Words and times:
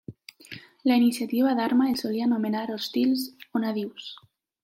La 0.91 0.95
Iniciativa 1.01 1.51
Dharma 1.59 1.87
els 1.91 2.01
solia 2.05 2.27
anomenar 2.29 2.63
Hostils 2.79 3.29
o 3.59 3.65
Nadius. 3.67 4.09